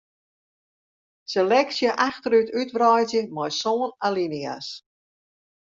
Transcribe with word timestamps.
Seleksje 1.33 1.87
achterút 2.07 2.49
útwreidzje 2.61 3.21
mei 3.35 3.51
sân 3.61 3.81
alinea's. 4.07 4.67